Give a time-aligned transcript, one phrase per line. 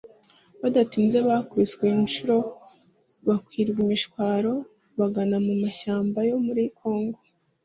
[0.61, 2.35] Bidatinze bakubiswe inshuro
[3.27, 4.53] bakwirwa imishwaro
[4.99, 7.19] bagana mu mashyamba yo muri Congo